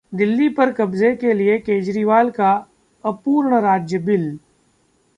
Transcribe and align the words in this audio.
दिल्ली 0.13 0.47
पर 0.49 0.71
कब्जे 0.71 1.15
के 1.15 1.33
लिए 1.33 1.57
केजरीवाल 1.59 2.29
का 2.31 2.51
अ'पूर्ण 3.03 3.61
राज्य' 3.61 3.99
बिल 3.99 4.29